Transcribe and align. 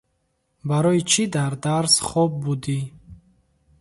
Барои 0.69 1.01
чӣ 1.11 1.23
дар 1.35 1.53
дарс 1.63 1.95
хоб 2.07 2.31
будӣ? 2.43 2.79